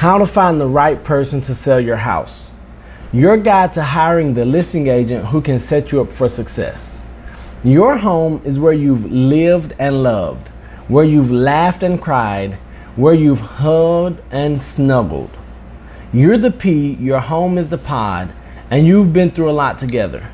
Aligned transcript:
How 0.00 0.16
to 0.16 0.26
find 0.26 0.58
the 0.58 0.66
right 0.66 1.04
person 1.04 1.42
to 1.42 1.54
sell 1.54 1.78
your 1.78 1.98
house. 1.98 2.52
Your 3.12 3.36
guide 3.36 3.74
to 3.74 3.82
hiring 3.82 4.32
the 4.32 4.46
listing 4.46 4.86
agent 4.86 5.26
who 5.26 5.42
can 5.42 5.60
set 5.60 5.92
you 5.92 6.00
up 6.00 6.10
for 6.10 6.26
success. 6.26 7.02
Your 7.62 7.98
home 7.98 8.40
is 8.42 8.58
where 8.58 8.72
you've 8.72 9.12
lived 9.12 9.74
and 9.78 10.02
loved, 10.02 10.48
where 10.88 11.04
you've 11.04 11.30
laughed 11.30 11.82
and 11.82 12.00
cried, 12.00 12.54
where 12.96 13.12
you've 13.12 13.40
hugged 13.60 14.22
and 14.30 14.62
snuggled. 14.62 15.36
You're 16.14 16.38
the 16.38 16.50
pea, 16.50 16.94
your 16.94 17.20
home 17.20 17.58
is 17.58 17.68
the 17.68 17.76
pod, 17.76 18.32
and 18.70 18.86
you've 18.86 19.12
been 19.12 19.30
through 19.30 19.50
a 19.50 19.60
lot 19.60 19.78
together. 19.78 20.30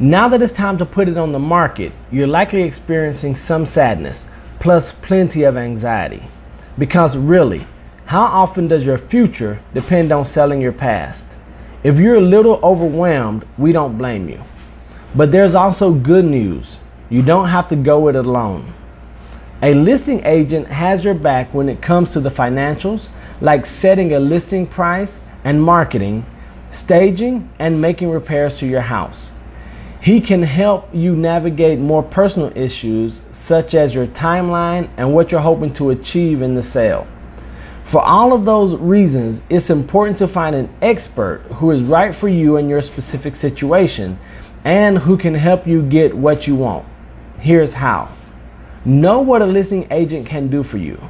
Now 0.00 0.26
that 0.26 0.42
it's 0.42 0.52
time 0.52 0.78
to 0.78 0.84
put 0.84 1.08
it 1.08 1.16
on 1.16 1.30
the 1.30 1.38
market, 1.38 1.92
you're 2.10 2.26
likely 2.26 2.62
experiencing 2.62 3.36
some 3.36 3.66
sadness, 3.66 4.24
plus 4.58 4.90
plenty 4.90 5.44
of 5.44 5.56
anxiety. 5.56 6.24
Because 6.76 7.16
really, 7.16 7.68
how 8.10 8.24
often 8.24 8.66
does 8.66 8.84
your 8.84 8.98
future 8.98 9.62
depend 9.72 10.10
on 10.10 10.26
selling 10.26 10.60
your 10.60 10.72
past? 10.72 11.28
If 11.84 12.00
you're 12.00 12.16
a 12.16 12.20
little 12.20 12.56
overwhelmed, 12.60 13.46
we 13.56 13.70
don't 13.70 13.96
blame 13.96 14.28
you. 14.28 14.42
But 15.14 15.30
there's 15.30 15.54
also 15.54 15.92
good 15.92 16.24
news. 16.24 16.80
You 17.08 17.22
don't 17.22 17.50
have 17.50 17.68
to 17.68 17.76
go 17.76 18.08
it 18.08 18.16
alone. 18.16 18.74
A 19.62 19.74
listing 19.74 20.26
agent 20.26 20.66
has 20.66 21.04
your 21.04 21.14
back 21.14 21.54
when 21.54 21.68
it 21.68 21.80
comes 21.80 22.10
to 22.10 22.18
the 22.18 22.32
financials, 22.32 23.10
like 23.40 23.64
setting 23.64 24.12
a 24.12 24.18
listing 24.18 24.66
price 24.66 25.20
and 25.44 25.62
marketing, 25.62 26.26
staging, 26.72 27.48
and 27.60 27.80
making 27.80 28.10
repairs 28.10 28.56
to 28.56 28.66
your 28.66 28.80
house. 28.80 29.30
He 30.00 30.20
can 30.20 30.42
help 30.42 30.88
you 30.92 31.14
navigate 31.14 31.78
more 31.78 32.02
personal 32.02 32.50
issues 32.56 33.22
such 33.30 33.72
as 33.72 33.94
your 33.94 34.08
timeline 34.08 34.90
and 34.96 35.14
what 35.14 35.30
you're 35.30 35.42
hoping 35.42 35.72
to 35.74 35.90
achieve 35.90 36.42
in 36.42 36.56
the 36.56 36.62
sale. 36.64 37.06
For 37.90 38.00
all 38.00 38.32
of 38.32 38.44
those 38.44 38.76
reasons, 38.76 39.42
it's 39.50 39.68
important 39.68 40.16
to 40.18 40.28
find 40.28 40.54
an 40.54 40.72
expert 40.80 41.40
who 41.54 41.72
is 41.72 41.82
right 41.82 42.14
for 42.14 42.28
you 42.28 42.56
in 42.56 42.68
your 42.68 42.82
specific 42.82 43.34
situation 43.34 44.16
and 44.64 44.98
who 44.98 45.18
can 45.18 45.34
help 45.34 45.66
you 45.66 45.82
get 45.82 46.16
what 46.16 46.46
you 46.46 46.54
want. 46.54 46.86
Here's 47.40 47.72
how 47.72 48.14
know 48.84 49.18
what 49.18 49.42
a 49.42 49.46
listing 49.46 49.88
agent 49.90 50.24
can 50.24 50.46
do 50.46 50.62
for 50.62 50.78
you. 50.78 51.02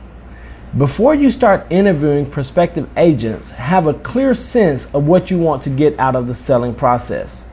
Before 0.78 1.14
you 1.14 1.30
start 1.30 1.66
interviewing 1.68 2.30
prospective 2.30 2.88
agents, 2.96 3.50
have 3.50 3.86
a 3.86 3.92
clear 3.92 4.34
sense 4.34 4.86
of 4.94 5.06
what 5.06 5.30
you 5.30 5.38
want 5.38 5.62
to 5.64 5.70
get 5.70 6.00
out 6.00 6.16
of 6.16 6.28
the 6.28 6.34
selling 6.34 6.74
process. 6.74 7.44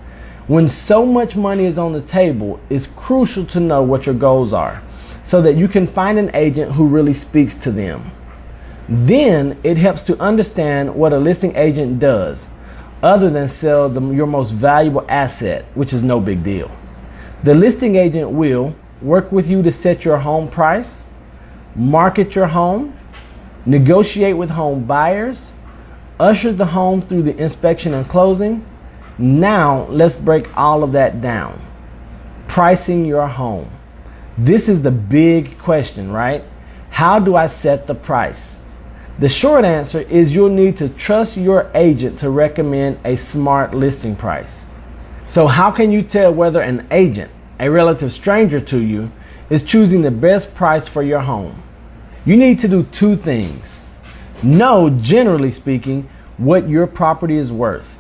When 0.48 0.70
so 0.70 1.06
much 1.06 1.36
money 1.36 1.66
is 1.66 1.78
on 1.78 1.92
the 1.92 2.02
table, 2.02 2.62
it's 2.70 2.88
crucial 2.88 3.46
to 3.48 3.60
know 3.60 3.84
what 3.84 4.06
your 4.06 4.16
goals 4.16 4.54
are 4.54 4.82
so 5.26 5.42
that 5.42 5.58
you 5.58 5.68
can 5.68 5.86
find 5.86 6.18
an 6.18 6.32
agent 6.34 6.72
who 6.72 6.88
really 6.88 7.14
speaks 7.14 7.56
to 7.56 7.72
them. 7.74 8.14
Then 8.90 9.58
it 9.64 9.78
helps 9.78 10.04
to 10.04 10.20
understand 10.20 10.96
what 10.96 11.14
a 11.14 11.18
listing 11.18 11.56
agent 11.56 12.00
does, 12.00 12.48
other 13.04 13.30
than 13.30 13.50
sell 13.50 13.90
the, 13.90 14.02
your 14.12 14.28
most 14.28 14.52
valuable 14.52 15.06
asset, 15.10 15.66
which 15.76 15.94
is 15.94 16.02
no 16.02 16.20
big 16.20 16.44
deal. 16.44 16.72
The 17.44 17.54
listing 17.54 17.96
agent 17.96 18.32
will 18.32 18.76
work 19.02 19.32
with 19.32 19.50
you 19.50 19.62
to 19.64 19.72
set 19.72 20.06
your 20.06 20.20
home 20.20 20.48
price, 20.48 21.08
market 21.76 22.36
your 22.36 22.48
home, 22.48 22.98
negotiate 23.66 24.38
with 24.38 24.52
home 24.52 24.86
buyers, 24.86 25.52
usher 26.20 26.52
the 26.52 26.68
home 26.68 27.02
through 27.02 27.24
the 27.24 27.38
inspection 27.38 27.94
and 27.94 28.08
closing 28.08 28.66
now, 29.18 29.88
let's 29.90 30.16
break 30.16 30.56
all 30.56 30.84
of 30.84 30.92
that 30.92 31.22
down. 31.22 31.60
Pricing 32.48 33.06
your 33.06 33.28
home. 33.28 33.72
This 34.38 34.70
is 34.70 34.84
the 34.84 34.92
big 34.92 35.58
question, 35.58 36.12
right? 36.12 36.44
How 36.92 37.18
do 37.18 37.36
I 37.36 37.48
set 37.48 37.88
the 37.88 37.96
price? 37.96 38.60
The 39.20 39.30
short 39.30 39.66
answer 39.66 40.02
is 40.02 40.36
you'll 40.36 40.50
need 40.50 40.78
to 40.78 40.90
trust 40.90 41.38
your 41.38 41.72
agent 41.74 42.20
to 42.20 42.30
recommend 42.30 43.00
a 43.04 43.16
smart 43.16 43.74
listing 43.74 44.16
price. 44.16 44.68
So, 45.26 45.48
how 45.48 45.72
can 45.72 45.92
you 45.92 46.04
tell 46.04 46.32
whether 46.32 46.62
an 46.62 46.88
agent, 46.92 47.32
a 47.60 47.70
relative 47.70 48.14
stranger 48.14 48.60
to 48.62 48.80
you, 48.80 49.12
is 49.50 49.64
choosing 49.64 50.04
the 50.04 50.12
best 50.12 50.54
price 50.54 50.88
for 50.88 51.02
your 51.02 51.22
home? 51.22 51.64
You 52.26 52.38
need 52.38 52.60
to 52.60 52.68
do 52.68 52.84
two 52.84 53.18
things. 53.18 53.82
Know, 54.44 54.92
generally 54.92 55.52
speaking, 55.52 56.08
what 56.38 56.70
your 56.70 56.86
property 56.86 57.38
is 57.38 57.52
worth. 57.52 57.98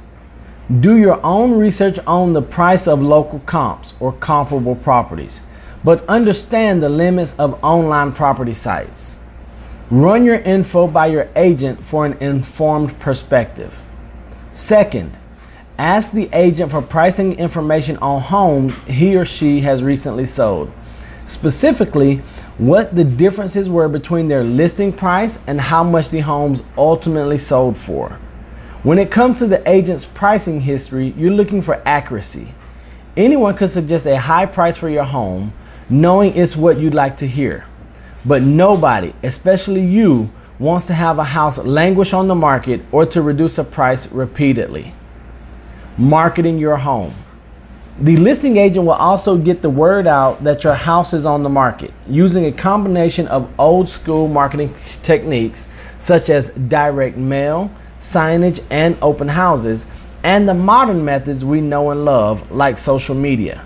Do 0.69 0.97
your 0.97 1.19
own 1.25 1.57
research 1.57 1.97
on 2.05 2.33
the 2.33 2.43
price 2.43 2.87
of 2.87 3.01
local 3.01 3.39
comps 3.39 3.95
or 3.99 4.13
comparable 4.13 4.75
properties, 4.75 5.41
but 5.83 6.07
understand 6.07 6.83
the 6.83 6.89
limits 6.89 7.33
of 7.39 7.57
online 7.63 8.11
property 8.11 8.53
sites. 8.53 9.16
Run 9.89 10.25
your 10.25 10.35
info 10.35 10.85
by 10.85 11.07
your 11.07 11.29
agent 11.33 11.85
for 11.85 12.05
an 12.05 12.17
informed 12.19 12.99
perspective. 12.99 13.73
Second, 14.53 15.15
ask 15.77 16.11
the 16.11 16.29
agent 16.33 16.71
for 16.71 16.81
pricing 16.81 17.39
information 17.39 17.95
on 17.99 18.19
homes 18.21 18.75
he 18.85 19.15
or 19.15 19.23
she 19.23 19.61
has 19.61 19.81
recently 19.81 20.25
sold. 20.25 20.73
Specifically, 21.25 22.17
what 22.57 22.97
the 22.97 23.05
differences 23.05 23.69
were 23.69 23.87
between 23.87 24.27
their 24.27 24.43
listing 24.43 24.91
price 24.91 25.39
and 25.47 25.61
how 25.61 25.85
much 25.85 26.09
the 26.09 26.19
homes 26.19 26.63
ultimately 26.77 27.37
sold 27.37 27.77
for. 27.77 28.19
When 28.83 28.99
it 28.99 29.09
comes 29.09 29.39
to 29.39 29.47
the 29.47 29.67
agent's 29.69 30.03
pricing 30.03 30.61
history, 30.61 31.13
you're 31.17 31.31
looking 31.31 31.61
for 31.61 31.81
accuracy. 31.87 32.53
Anyone 33.15 33.55
could 33.55 33.69
suggest 33.69 34.05
a 34.05 34.19
high 34.19 34.47
price 34.47 34.77
for 34.77 34.89
your 34.89 35.05
home, 35.05 35.53
knowing 35.89 36.35
it's 36.35 36.57
what 36.57 36.77
you'd 36.77 36.93
like 36.93 37.17
to 37.19 37.27
hear. 37.27 37.65
But 38.27 38.41
nobody, 38.41 39.13
especially 39.23 39.85
you, 39.85 40.29
wants 40.59 40.87
to 40.87 40.93
have 40.93 41.17
a 41.17 41.23
house 41.23 41.57
languish 41.57 42.11
on 42.11 42.27
the 42.27 42.35
market 42.35 42.81
or 42.91 43.05
to 43.05 43.21
reduce 43.21 43.57
a 43.57 43.63
price 43.63 44.11
repeatedly. 44.11 44.93
Marketing 45.97 46.59
your 46.59 46.77
home. 46.77 47.15
The 47.99 48.17
listing 48.17 48.57
agent 48.57 48.85
will 48.85 48.93
also 48.93 49.37
get 49.37 49.61
the 49.61 49.69
word 49.69 50.05
out 50.05 50.43
that 50.43 50.63
your 50.63 50.75
house 50.75 51.13
is 51.13 51.25
on 51.25 51.43
the 51.43 51.49
market 51.49 51.93
using 52.07 52.45
a 52.45 52.51
combination 52.51 53.27
of 53.27 53.49
old 53.57 53.89
school 53.89 54.27
marketing 54.27 54.75
techniques 55.01 55.67
such 55.97 56.29
as 56.29 56.49
direct 56.49 57.17
mail, 57.17 57.71
signage, 58.01 58.63
and 58.69 58.97
open 59.01 59.29
houses, 59.29 59.85
and 60.21 60.47
the 60.47 60.53
modern 60.53 61.03
methods 61.03 61.43
we 61.43 61.61
know 61.61 61.89
and 61.89 62.05
love, 62.05 62.51
like 62.51 62.77
social 62.77 63.15
media. 63.15 63.65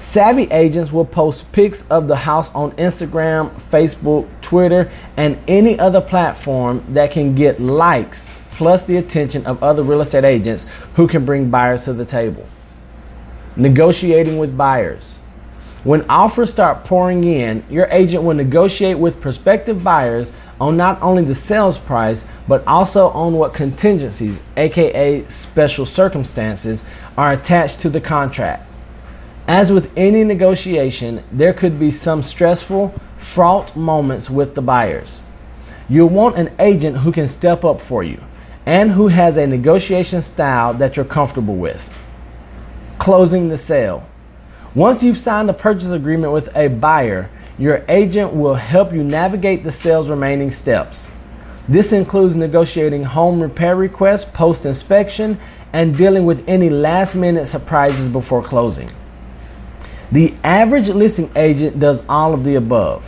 Savvy 0.00 0.44
agents 0.44 0.90
will 0.90 1.04
post 1.04 1.52
pics 1.52 1.84
of 1.90 2.08
the 2.08 2.16
house 2.16 2.50
on 2.54 2.72
Instagram, 2.72 3.60
Facebook, 3.70 4.26
Twitter, 4.40 4.90
and 5.14 5.38
any 5.46 5.78
other 5.78 6.00
platform 6.00 6.82
that 6.88 7.12
can 7.12 7.34
get 7.34 7.60
likes, 7.60 8.26
plus 8.52 8.84
the 8.84 8.96
attention 8.96 9.44
of 9.44 9.62
other 9.62 9.82
real 9.82 10.00
estate 10.00 10.24
agents 10.24 10.64
who 10.94 11.06
can 11.06 11.26
bring 11.26 11.50
buyers 11.50 11.84
to 11.84 11.92
the 11.92 12.06
table. 12.06 12.46
Negotiating 13.56 14.38
with 14.38 14.56
buyers. 14.56 15.18
When 15.84 16.08
offers 16.08 16.50
start 16.50 16.84
pouring 16.84 17.24
in, 17.24 17.62
your 17.68 17.86
agent 17.90 18.24
will 18.24 18.34
negotiate 18.34 18.98
with 18.98 19.20
prospective 19.20 19.84
buyers 19.84 20.32
on 20.58 20.78
not 20.78 21.00
only 21.02 21.24
the 21.24 21.34
sales 21.34 21.76
price, 21.76 22.24
but 22.48 22.66
also 22.66 23.08
on 23.10 23.34
what 23.34 23.52
contingencies, 23.52 24.38
aka 24.56 25.28
special 25.28 25.84
circumstances, 25.84 26.84
are 27.18 27.32
attached 27.32 27.82
to 27.82 27.90
the 27.90 28.00
contract. 28.00 28.69
As 29.50 29.72
with 29.72 29.90
any 29.96 30.22
negotiation, 30.22 31.24
there 31.32 31.52
could 31.52 31.76
be 31.80 31.90
some 31.90 32.22
stressful, 32.22 32.94
fraught 33.18 33.74
moments 33.74 34.30
with 34.30 34.54
the 34.54 34.62
buyers. 34.62 35.24
You'll 35.88 36.08
want 36.08 36.38
an 36.38 36.54
agent 36.60 36.98
who 36.98 37.10
can 37.10 37.26
step 37.26 37.64
up 37.64 37.82
for 37.82 38.04
you 38.04 38.22
and 38.64 38.92
who 38.92 39.08
has 39.08 39.36
a 39.36 39.48
negotiation 39.48 40.22
style 40.22 40.72
that 40.74 40.94
you're 40.94 41.04
comfortable 41.04 41.56
with. 41.56 41.82
Closing 43.00 43.48
the 43.48 43.58
sale. 43.58 44.06
Once 44.72 45.02
you've 45.02 45.18
signed 45.18 45.50
a 45.50 45.52
purchase 45.52 45.90
agreement 45.90 46.32
with 46.32 46.48
a 46.54 46.68
buyer, 46.68 47.28
your 47.58 47.84
agent 47.88 48.32
will 48.32 48.54
help 48.54 48.92
you 48.92 49.02
navigate 49.02 49.64
the 49.64 49.72
sale's 49.72 50.08
remaining 50.08 50.52
steps. 50.52 51.10
This 51.68 51.92
includes 51.92 52.36
negotiating 52.36 53.02
home 53.02 53.40
repair 53.40 53.74
requests 53.74 54.26
post 54.26 54.64
inspection 54.64 55.40
and 55.72 55.96
dealing 55.96 56.24
with 56.24 56.44
any 56.46 56.70
last 56.70 57.16
minute 57.16 57.48
surprises 57.48 58.08
before 58.08 58.44
closing. 58.44 58.88
The 60.12 60.34
average 60.42 60.88
listing 60.88 61.30
agent 61.36 61.78
does 61.78 62.02
all 62.08 62.34
of 62.34 62.44
the 62.44 62.56
above. 62.56 63.04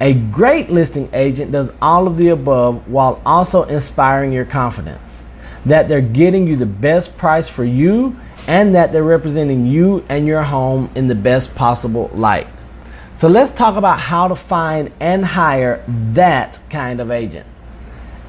A 0.00 0.12
great 0.12 0.70
listing 0.70 1.08
agent 1.12 1.52
does 1.52 1.72
all 1.80 2.06
of 2.06 2.16
the 2.16 2.28
above 2.28 2.88
while 2.88 3.20
also 3.24 3.64
inspiring 3.64 4.32
your 4.32 4.44
confidence 4.44 5.22
that 5.64 5.88
they're 5.88 6.00
getting 6.00 6.46
you 6.46 6.56
the 6.56 6.66
best 6.66 7.16
price 7.16 7.48
for 7.48 7.64
you 7.64 8.16
and 8.46 8.74
that 8.74 8.92
they're 8.92 9.02
representing 9.02 9.66
you 9.66 10.04
and 10.08 10.26
your 10.26 10.42
home 10.42 10.90
in 10.94 11.08
the 11.08 11.14
best 11.14 11.54
possible 11.54 12.10
light. 12.12 12.46
So 13.16 13.28
let's 13.28 13.52
talk 13.52 13.76
about 13.76 13.98
how 13.98 14.28
to 14.28 14.36
find 14.36 14.92
and 15.00 15.24
hire 15.24 15.82
that 16.12 16.58
kind 16.68 17.00
of 17.00 17.10
agent. 17.10 17.46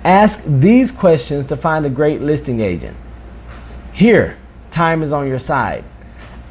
Ask 0.04 0.42
these 0.46 0.92
questions 0.92 1.48
to 1.48 1.58
find 1.58 1.86
a 1.86 1.90
great 1.90 2.22
listing 2.22 2.62
agent. 2.62 2.96
Here, 3.92 4.38
time 4.72 5.02
is 5.02 5.12
on 5.12 5.28
your 5.28 5.40
side. 5.40 5.84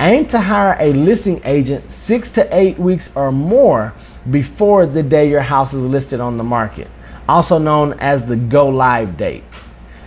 Aim 0.05 0.27
to 0.27 0.39
hire 0.39 0.77
a 0.79 0.93
listing 0.93 1.41
agent 1.47 1.91
six 1.91 2.31
to 2.33 2.55
eight 2.55 2.79
weeks 2.79 3.11
or 3.15 3.33
more 3.33 3.95
before 4.31 4.85
the 4.85 5.03
day 5.03 5.31
your 5.31 5.41
house 5.41 5.73
is 5.73 5.81
listed 5.81 6.21
on 6.21 6.37
the 6.37 6.45
market. 6.45 6.89
also 7.27 7.56
known 7.56 7.95
as 7.95 8.27
the 8.27 8.37
go 8.37 8.69
live 8.69 9.17
date. 9.17 9.45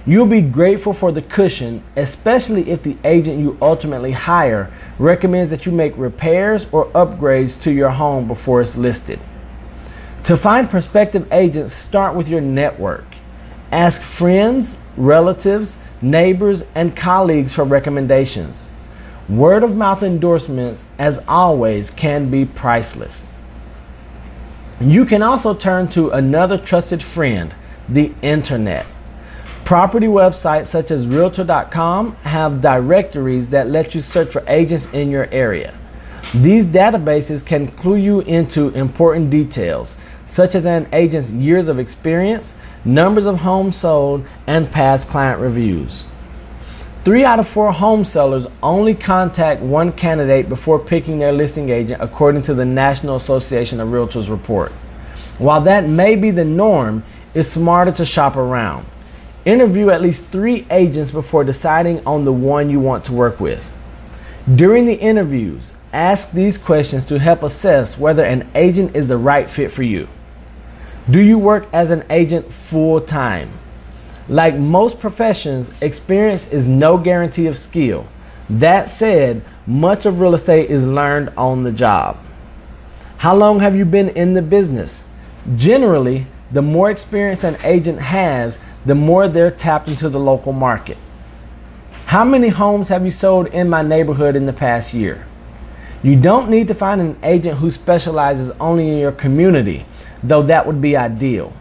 You'll 0.06 0.28
be 0.28 0.42
grateful 0.42 0.94
for 0.94 1.12
the 1.12 1.24
cushion, 1.24 1.84
especially 1.96 2.70
if 2.70 2.84
the 2.84 2.96
agent 3.04 3.40
you 3.40 3.58
ultimately 3.60 4.12
hire 4.12 4.72
recommends 5.00 5.50
that 5.50 5.66
you 5.66 5.72
make 5.72 5.98
repairs 5.98 6.68
or 6.72 6.90
upgrades 6.90 7.60
to 7.64 7.72
your 7.72 7.90
home 7.90 8.28
before 8.28 8.62
it's 8.62 8.78
listed. 8.78 9.20
To 10.26 10.38
find 10.38 10.70
prospective 10.70 11.28
agents, 11.34 11.74
start 11.74 12.16
with 12.16 12.28
your 12.28 12.42
network. 12.42 13.06
Ask 13.72 14.04
friends, 14.04 14.76
relatives, 14.96 15.76
neighbors, 16.04 16.66
and 16.76 16.96
colleagues 16.96 17.56
for 17.56 17.64
recommendations. 17.64 18.70
Word 19.30 19.64
of 19.64 19.76
mouth 19.76 20.04
endorsements, 20.04 20.86
as 20.98 21.20
always, 21.28 21.90
can 21.90 22.30
be 22.30 22.46
priceless. 22.46 23.24
You 24.80 25.06
can 25.06 25.22
also 25.22 25.54
turn 25.54 25.90
to 25.90 26.12
another 26.12 26.58
trusted 26.58 27.04
friend, 27.04 27.54
the 27.90 28.14
internet. 28.22 28.86
Property 29.66 30.08
websites 30.08 30.68
such 30.68 30.92
as 30.92 31.06
Realtor.com 31.06 32.16
have 32.24 32.62
directories 32.62 33.50
that 33.50 33.70
let 33.70 33.94
you 33.94 34.02
search 34.02 34.32
for 34.32 34.46
agents 34.48 34.88
in 34.94 35.10
your 35.10 35.28
area. 35.30 35.78
These 36.34 36.68
databases 36.68 37.46
can 37.46 37.72
clue 37.72 37.98
you 37.98 38.22
into 38.22 38.70
important 38.70 39.30
details, 39.30 39.98
such 40.26 40.56
as 40.56 40.66
an 40.66 40.88
agent's 40.94 41.32
years 41.32 41.68
of 41.68 41.80
experience, 41.80 42.54
numbers 42.86 43.26
of 43.26 43.40
homes 43.40 43.76
sold, 43.76 44.26
and 44.46 44.72
past 44.72 45.10
client 45.10 45.42
reviews. 45.42 46.06
Three 47.08 47.24
out 47.24 47.40
of 47.40 47.48
four 47.48 47.72
home 47.72 48.04
sellers 48.04 48.48
only 48.62 48.94
contact 48.94 49.62
one 49.62 49.94
candidate 49.94 50.50
before 50.50 50.78
picking 50.78 51.20
their 51.20 51.32
listing 51.32 51.70
agent, 51.70 52.02
according 52.02 52.44
to 52.44 52.54
the 52.54 52.66
National 52.66 53.16
Association 53.16 53.80
of 53.80 53.88
Realtors 53.88 54.30
report. 54.30 54.74
While 55.38 55.62
that 55.62 55.88
may 55.88 56.18
be 56.18 56.32
the 56.32 56.44
norm, 56.44 57.06
it's 57.34 57.48
smarter 57.48 57.94
to 57.94 58.06
shop 58.06 58.36
around. 58.36 58.88
Interview 59.46 59.90
at 59.90 60.02
least 60.02 60.26
three 60.34 60.68
agents 60.70 61.12
before 61.12 61.46
deciding 61.46 62.06
on 62.06 62.26
the 62.26 62.34
one 62.34 62.70
you 62.70 62.82
want 62.82 63.06
to 63.06 63.14
work 63.14 63.40
with. 63.40 63.64
During 64.54 64.86
the 64.86 65.00
interviews, 65.00 65.72
ask 65.94 66.34
these 66.34 66.58
questions 66.58 67.06
to 67.06 67.20
help 67.20 67.42
assess 67.42 67.98
whether 67.98 68.26
an 68.26 68.52
agent 68.54 68.98
is 68.98 69.08
the 69.08 69.16
right 69.16 69.50
fit 69.50 69.72
for 69.72 69.84
you. 69.84 70.10
Do 71.10 71.22
you 71.22 71.40
work 71.40 71.70
as 71.72 71.90
an 71.90 72.04
agent 72.10 72.52
full 72.52 73.00
time? 73.00 73.60
Like 74.30 74.58
most 74.58 75.00
professions, 75.00 75.72
experience 75.82 76.52
is 76.52 76.68
no 76.68 76.98
guarantee 76.98 77.48
of 77.48 77.58
skill. 77.58 78.08
That 78.50 78.90
said, 78.90 79.44
much 79.66 80.06
of 80.06 80.20
real 80.20 80.36
estate 80.36 80.70
is 80.70 80.86
learned 80.86 81.30
on 81.38 81.64
the 81.64 81.72
job. 81.72 82.18
How 83.18 83.36
long 83.36 83.62
have 83.62 83.76
you 83.76 83.86
been 83.86 84.10
in 84.10 84.34
the 84.34 84.42
business? 84.42 85.04
Generally, 85.56 86.28
the 86.52 86.62
more 86.62 86.90
experience 86.90 87.44
an 87.44 87.58
agent 87.64 88.00
has, 88.00 88.60
the 88.86 88.96
more 88.96 89.28
they're 89.28 89.52
tapped 89.52 89.88
into 89.88 90.10
the 90.10 90.20
local 90.20 90.54
market. 90.54 90.98
How 92.08 92.24
many 92.24 92.50
homes 92.50 92.90
have 92.90 93.04
you 93.04 93.12
sold 93.12 93.48
in 93.48 93.70
my 93.70 93.82
neighborhood 93.82 94.36
in 94.36 94.46
the 94.46 94.54
past 94.54 94.94
year? 94.94 95.26
You 96.04 96.16
don't 96.16 96.50
need 96.50 96.68
to 96.70 96.74
find 96.74 97.02
an 97.02 97.18
agent 97.24 97.60
who 97.60 97.72
specializes 97.72 98.52
only 98.60 98.90
in 98.90 98.98
your 98.98 99.12
community, 99.12 99.86
though 100.24 100.44
that 100.44 100.66
would 100.68 100.82
be 100.82 100.96
ideal. 100.96 101.52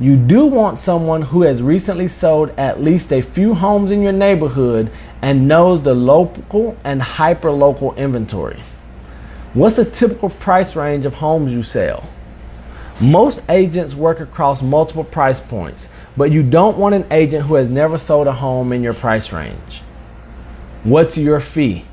You 0.00 0.16
do 0.16 0.46
want 0.46 0.80
someone 0.80 1.20
who 1.20 1.42
has 1.42 1.60
recently 1.60 2.08
sold 2.08 2.52
at 2.56 2.82
least 2.82 3.12
a 3.12 3.20
few 3.20 3.52
homes 3.52 3.90
in 3.90 4.00
your 4.00 4.12
neighborhood 4.12 4.90
and 5.20 5.46
knows 5.46 5.82
the 5.82 5.92
local 5.92 6.74
and 6.82 7.02
hyper 7.02 7.50
local 7.50 7.94
inventory. 7.96 8.62
What's 9.52 9.76
a 9.76 9.84
typical 9.84 10.30
price 10.30 10.74
range 10.74 11.04
of 11.04 11.14
homes 11.14 11.52
you 11.52 11.62
sell? 11.62 12.08
Most 12.98 13.42
agents 13.50 13.94
work 13.94 14.20
across 14.20 14.62
multiple 14.62 15.04
price 15.04 15.38
points, 15.38 15.88
but 16.16 16.32
you 16.32 16.42
don't 16.42 16.78
want 16.78 16.94
an 16.94 17.06
agent 17.10 17.44
who 17.44 17.56
has 17.56 17.68
never 17.68 17.98
sold 17.98 18.26
a 18.26 18.32
home 18.32 18.72
in 18.72 18.82
your 18.82 18.94
price 18.94 19.32
range. 19.32 19.82
What's 20.82 21.18
your 21.18 21.40
fee? 21.40 21.84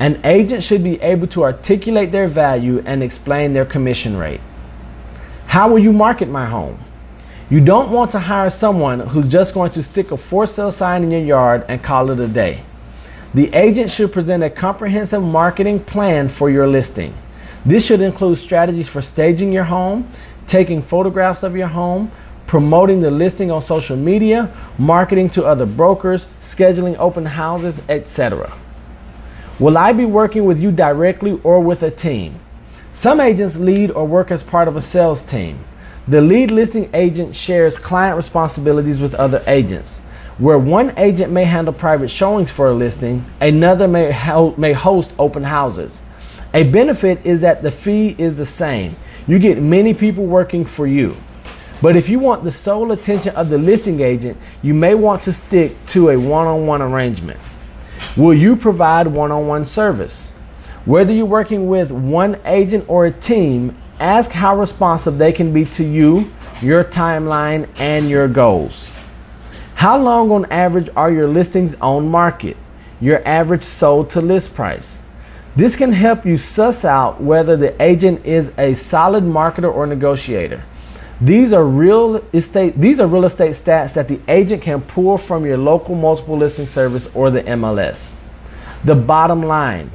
An 0.00 0.20
agent 0.24 0.64
should 0.64 0.82
be 0.82 1.00
able 1.00 1.28
to 1.28 1.44
articulate 1.44 2.10
their 2.10 2.26
value 2.26 2.82
and 2.84 3.04
explain 3.04 3.52
their 3.52 3.64
commission 3.64 4.16
rate. 4.16 4.40
How 5.46 5.70
will 5.70 5.78
you 5.78 5.92
market 5.92 6.28
my 6.28 6.46
home? 6.46 6.82
You 7.48 7.60
don't 7.60 7.92
want 7.92 8.10
to 8.10 8.18
hire 8.18 8.50
someone 8.50 8.98
who's 8.98 9.28
just 9.28 9.54
going 9.54 9.70
to 9.72 9.82
stick 9.82 10.10
a 10.10 10.16
for 10.16 10.48
sale 10.48 10.72
sign 10.72 11.04
in 11.04 11.12
your 11.12 11.20
yard 11.20 11.64
and 11.68 11.80
call 11.80 12.10
it 12.10 12.18
a 12.18 12.26
day. 12.26 12.64
The 13.34 13.54
agent 13.54 13.92
should 13.92 14.12
present 14.12 14.42
a 14.42 14.50
comprehensive 14.50 15.22
marketing 15.22 15.84
plan 15.84 16.28
for 16.28 16.50
your 16.50 16.66
listing. 16.66 17.14
This 17.64 17.86
should 17.86 18.00
include 18.00 18.38
strategies 18.38 18.88
for 18.88 19.00
staging 19.00 19.52
your 19.52 19.64
home, 19.64 20.10
taking 20.48 20.82
photographs 20.82 21.44
of 21.44 21.56
your 21.56 21.68
home, 21.68 22.10
promoting 22.48 23.00
the 23.00 23.12
listing 23.12 23.52
on 23.52 23.62
social 23.62 23.96
media, 23.96 24.52
marketing 24.76 25.30
to 25.30 25.44
other 25.44 25.66
brokers, 25.66 26.26
scheduling 26.42 26.96
open 26.98 27.26
houses, 27.26 27.80
etc. 27.88 28.58
Will 29.60 29.78
I 29.78 29.92
be 29.92 30.04
working 30.04 30.46
with 30.46 30.58
you 30.58 30.72
directly 30.72 31.40
or 31.44 31.60
with 31.60 31.84
a 31.84 31.92
team? 31.92 32.40
Some 32.92 33.20
agents 33.20 33.54
lead 33.54 33.92
or 33.92 34.04
work 34.04 34.32
as 34.32 34.42
part 34.42 34.66
of 34.66 34.76
a 34.76 34.82
sales 34.82 35.22
team. 35.22 35.60
The 36.08 36.20
lead 36.20 36.52
listing 36.52 36.88
agent 36.94 37.34
shares 37.34 37.76
client 37.76 38.16
responsibilities 38.16 39.00
with 39.00 39.14
other 39.14 39.42
agents. 39.46 39.98
Where 40.38 40.58
one 40.58 40.96
agent 40.96 41.32
may 41.32 41.44
handle 41.44 41.72
private 41.74 42.10
showings 42.10 42.50
for 42.50 42.68
a 42.68 42.74
listing, 42.74 43.24
another 43.40 43.88
may, 43.88 44.12
ho- 44.12 44.54
may 44.56 44.72
host 44.72 45.10
open 45.18 45.44
houses. 45.44 46.00
A 46.54 46.62
benefit 46.62 47.24
is 47.26 47.40
that 47.40 47.62
the 47.62 47.70
fee 47.70 48.14
is 48.18 48.36
the 48.36 48.46
same. 48.46 48.94
You 49.26 49.38
get 49.40 49.60
many 49.60 49.94
people 49.94 50.24
working 50.24 50.64
for 50.64 50.86
you. 50.86 51.16
But 51.82 51.96
if 51.96 52.08
you 52.08 52.18
want 52.18 52.44
the 52.44 52.52
sole 52.52 52.92
attention 52.92 53.34
of 53.34 53.48
the 53.50 53.58
listing 53.58 54.00
agent, 54.00 54.38
you 54.62 54.74
may 54.74 54.94
want 54.94 55.22
to 55.22 55.32
stick 55.32 55.74
to 55.88 56.10
a 56.10 56.16
one 56.16 56.46
on 56.46 56.66
one 56.66 56.82
arrangement. 56.82 57.40
Will 58.16 58.34
you 58.34 58.54
provide 58.56 59.08
one 59.08 59.32
on 59.32 59.46
one 59.48 59.66
service? 59.66 60.30
Whether 60.84 61.12
you're 61.12 61.26
working 61.26 61.66
with 61.66 61.90
one 61.90 62.38
agent 62.44 62.84
or 62.88 63.06
a 63.06 63.10
team, 63.10 63.76
ask 64.00 64.30
how 64.30 64.56
responsive 64.56 65.18
they 65.18 65.32
can 65.32 65.52
be 65.52 65.64
to 65.66 65.84
you, 65.84 66.32
your 66.60 66.84
timeline, 66.84 67.68
and 67.78 68.08
your 68.08 68.28
goals. 68.28 68.90
How 69.76 69.98
long 69.98 70.30
on 70.30 70.46
average 70.46 70.88
are 70.96 71.10
your 71.10 71.28
listings 71.28 71.74
on 71.80 72.08
market? 72.08 72.56
Your 73.00 73.26
average 73.28 73.62
sold 73.62 74.10
to 74.10 74.20
list 74.20 74.54
price. 74.54 75.00
This 75.54 75.76
can 75.76 75.92
help 75.92 76.26
you 76.26 76.38
suss 76.38 76.84
out 76.84 77.22
whether 77.22 77.56
the 77.56 77.80
agent 77.82 78.24
is 78.24 78.52
a 78.58 78.74
solid 78.74 79.24
marketer 79.24 79.72
or 79.72 79.86
negotiator. 79.86 80.64
These 81.20 81.54
are 81.54 81.64
real 81.64 82.16
estate 82.34 82.78
these 82.78 83.00
are 83.00 83.06
real 83.06 83.24
estate 83.24 83.52
stats 83.52 83.94
that 83.94 84.06
the 84.08 84.20
agent 84.28 84.62
can 84.62 84.82
pull 84.82 85.16
from 85.16 85.46
your 85.46 85.56
local 85.56 85.94
multiple 85.94 86.36
listing 86.36 86.66
service 86.66 87.08
or 87.14 87.30
the 87.30 87.42
MLS. 87.42 88.10
The 88.84 88.94
bottom 88.94 89.42
line, 89.42 89.90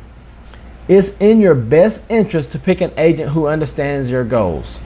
it's 0.91 1.15
in 1.21 1.39
your 1.39 1.55
best 1.55 2.01
interest 2.10 2.51
to 2.51 2.60
pick 2.60 2.81
an 2.81 2.91
agent 2.98 3.31
who 3.31 3.48
understands 3.48 4.12
your 4.12 4.25
goals, 4.25 4.77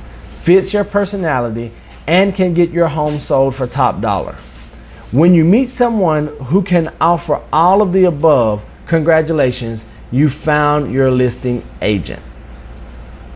fits 0.43 0.71
your 0.71 0.83
personality, 0.83 1.71
and 2.05 2.35
can 2.35 2.53
get 2.53 2.69
your 2.69 2.89
home 2.89 3.19
sold 3.19 3.55
for 3.55 3.65
top 3.65 4.01
dollar. 4.01 4.35
When 5.11 5.33
you 5.33 5.43
meet 5.43 5.71
someone 5.71 6.27
who 6.27 6.61
can 6.61 6.93
offer 7.01 7.41
all 7.51 7.81
of 7.81 7.91
the 7.91 8.03
above, 8.03 8.63
congratulations, 8.85 9.83
you 10.11 10.29
found 10.29 10.93
your 10.93 11.09
listing 11.09 11.63
agent. 11.81 12.21